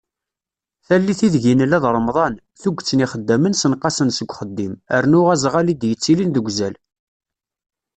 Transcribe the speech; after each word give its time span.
Tallit 0.87 1.21
ideg 1.27 1.43
i 1.51 1.53
nella 1.55 1.77
d 1.83 1.85
Remḍan, 1.95 2.35
tuget 2.61 2.91
n 2.93 2.99
yixeddamen 3.03 3.53
senɣasen 3.61 4.09
seg 4.17 4.29
uxeddim, 4.31 4.73
rnu 5.03 5.21
azɣal 5.33 5.67
i 5.73 5.75
d-yettilin 5.75 6.33
deg 6.35 6.47
uzal. 6.49 6.75